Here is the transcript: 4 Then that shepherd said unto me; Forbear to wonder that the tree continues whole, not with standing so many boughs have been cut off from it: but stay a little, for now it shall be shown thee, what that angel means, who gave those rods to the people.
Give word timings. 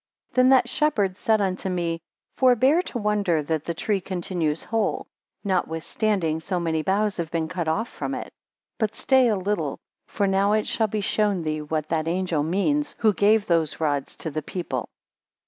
4 0.31 0.35
Then 0.37 0.49
that 0.49 0.67
shepherd 0.67 1.15
said 1.15 1.41
unto 1.41 1.69
me; 1.69 1.99
Forbear 2.35 2.81
to 2.81 2.97
wonder 2.97 3.43
that 3.43 3.65
the 3.65 3.75
tree 3.75 4.01
continues 4.01 4.63
whole, 4.63 5.05
not 5.43 5.67
with 5.67 5.83
standing 5.83 6.39
so 6.39 6.59
many 6.59 6.81
boughs 6.81 7.17
have 7.17 7.29
been 7.29 7.47
cut 7.47 7.67
off 7.67 7.87
from 7.87 8.15
it: 8.15 8.33
but 8.79 8.95
stay 8.95 9.27
a 9.27 9.35
little, 9.35 9.77
for 10.07 10.25
now 10.25 10.53
it 10.53 10.65
shall 10.65 10.87
be 10.87 11.01
shown 11.01 11.43
thee, 11.43 11.61
what 11.61 11.87
that 11.89 12.07
angel 12.07 12.41
means, 12.41 12.95
who 12.97 13.13
gave 13.13 13.45
those 13.45 13.79
rods 13.79 14.15
to 14.15 14.31
the 14.31 14.41
people. 14.41 14.89